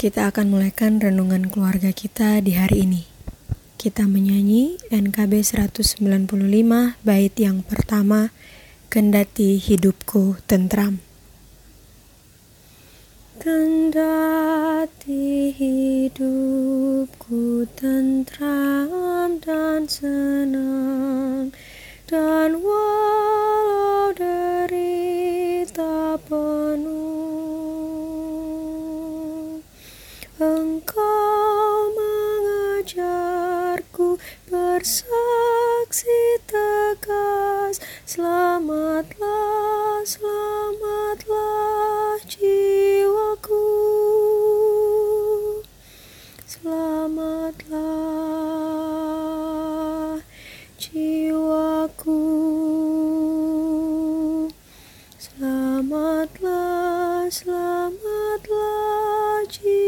[0.00, 3.04] Kita akan mulaikan renungan keluarga kita di hari ini.
[3.76, 6.00] Kita menyanyi NKB 195
[7.04, 8.32] bait yang pertama,
[8.88, 11.04] Kendati hidupku tentram.
[13.44, 21.52] Kendati hidupku tentram dan senang
[22.08, 22.89] dan walau
[34.80, 37.84] bersaksi tegas.
[38.08, 43.68] Selamatlah, selamatlah jiwaku.
[46.48, 47.76] Selamatlah
[50.80, 52.24] jiwaku.
[55.20, 59.79] Selamatlah, selamatlah jiwaku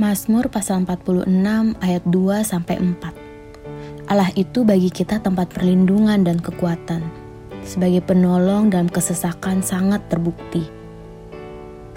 [0.00, 1.28] Mazmur pasal 46
[1.76, 4.08] ayat 2 sampai 4.
[4.08, 7.04] Allah itu bagi kita tempat perlindungan dan kekuatan.
[7.60, 10.64] Sebagai penolong dalam kesesakan sangat terbukti.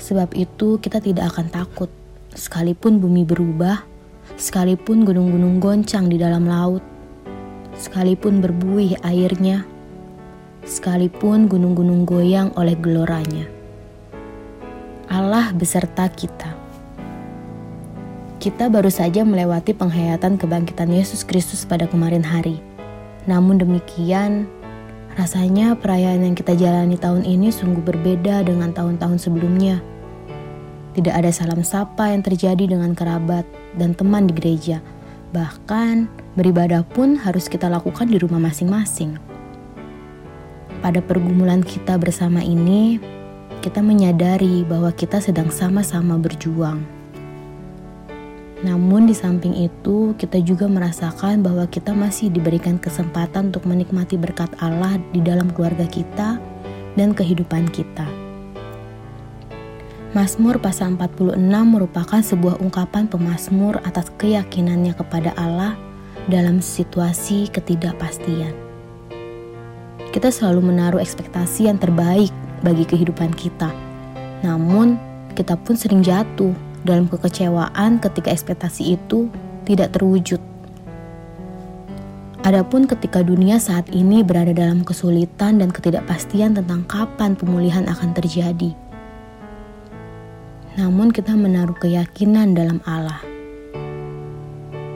[0.04, 1.88] Sebab itu kita tidak akan takut
[2.36, 3.88] sekalipun bumi berubah,
[4.36, 6.84] sekalipun gunung-gunung goncang di dalam laut,
[7.80, 9.64] sekalipun berbuih airnya,
[10.68, 13.48] sekalipun gunung-gunung goyang oleh geloranya.
[15.08, 16.63] Allah beserta kita
[18.44, 22.60] kita baru saja melewati penghayatan kebangkitan Yesus Kristus pada kemarin hari.
[23.24, 24.52] Namun demikian,
[25.16, 29.80] rasanya perayaan yang kita jalani tahun ini sungguh berbeda dengan tahun-tahun sebelumnya.
[30.92, 33.48] Tidak ada salam sapa yang terjadi dengan kerabat
[33.80, 34.84] dan teman di gereja.
[35.32, 39.16] Bahkan, beribadah pun harus kita lakukan di rumah masing-masing.
[40.84, 43.00] Pada pergumulan kita bersama ini,
[43.64, 46.93] kita menyadari bahwa kita sedang sama-sama berjuang
[48.64, 54.48] namun di samping itu, kita juga merasakan bahwa kita masih diberikan kesempatan untuk menikmati berkat
[54.64, 56.40] Allah di dalam keluarga kita
[56.96, 58.08] dan kehidupan kita.
[60.16, 65.76] Mazmur pasal 46 merupakan sebuah ungkapan pemazmur atas keyakinannya kepada Allah
[66.32, 68.56] dalam situasi ketidakpastian.
[70.16, 72.32] Kita selalu menaruh ekspektasi yang terbaik
[72.64, 73.76] bagi kehidupan kita.
[74.40, 74.96] Namun,
[75.36, 79.32] kita pun sering jatuh dalam kekecewaan ketika ekspektasi itu
[79.64, 80.40] tidak terwujud.
[82.44, 88.76] Adapun ketika dunia saat ini berada dalam kesulitan dan ketidakpastian tentang kapan pemulihan akan terjadi.
[90.76, 93.24] Namun kita menaruh keyakinan dalam Allah.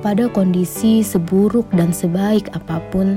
[0.03, 3.15] Pada kondisi seburuk dan sebaik apa pun,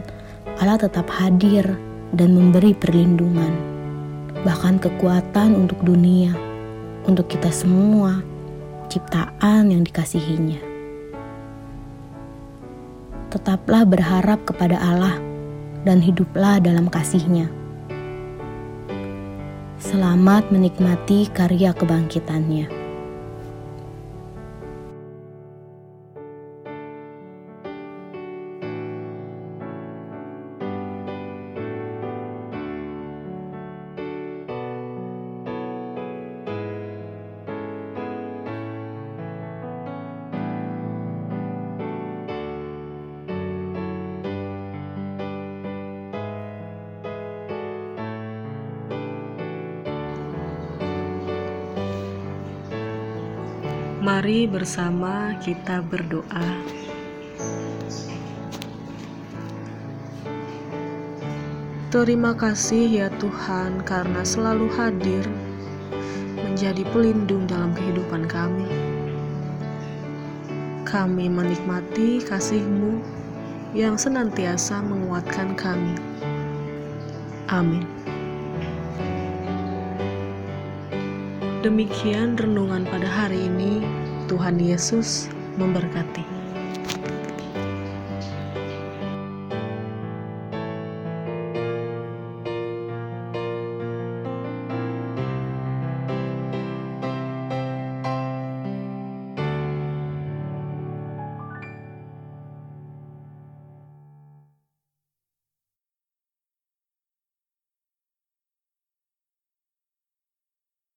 [0.62, 1.66] Allah tetap hadir
[2.14, 3.50] dan memberi perlindungan,
[4.46, 6.30] bahkan kekuatan untuk dunia,
[7.02, 8.29] untuk kita semua
[8.90, 10.58] ciptaan yang dikasihinya.
[13.30, 15.14] Tetaplah berharap kepada Allah
[15.86, 17.46] dan hiduplah dalam kasihnya.
[19.78, 22.79] Selamat menikmati karya kebangkitannya.
[54.00, 56.48] Mari bersama kita berdoa.
[61.92, 65.28] Terima kasih ya Tuhan karena selalu hadir
[66.32, 68.72] menjadi pelindung dalam kehidupan kami.
[70.88, 73.04] Kami menikmati kasih-Mu
[73.76, 76.00] yang senantiasa menguatkan kami.
[77.52, 78.09] Amin.
[81.60, 83.84] Demikian renungan pada hari ini.
[84.32, 85.28] Tuhan Yesus
[85.60, 86.29] memberkati.